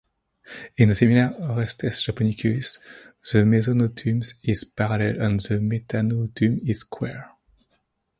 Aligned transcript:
In 0.77 0.89
the 0.89 0.95
similar 0.95 1.31
"Orestes 1.39 2.01
japonicus" 2.03 2.79
the 3.31 3.43
mesonotum 3.43 4.23
is 4.43 4.63
parallel 4.63 5.21
and 5.21 5.39
the 5.41 5.59
metanotum 5.59 6.59
is 6.67 6.79
square. 6.79 7.29